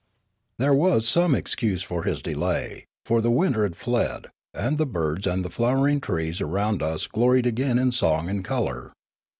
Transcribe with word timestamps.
There 0.57 0.73
was 0.73 1.07
some 1.07 1.35
excuse 1.35 1.83
for 1.83 2.05
his 2.05 2.23
delay, 2.23 2.87
for 3.05 3.21
the 3.21 3.29
winter 3.29 3.61
had 3.61 3.75
fled, 3.75 4.31
and 4.51 4.79
the 4.79 4.87
birds 4.87 5.27
and 5.27 5.45
the 5.45 5.51
flowering 5.51 6.01
trees 6.01 6.41
around 6.41 6.81
us 6.81 7.05
gloried 7.05 7.45
again 7.45 7.77
in 7.77 7.91
song 7.91 8.27
and 8.27 8.43
colour. 8.43 8.93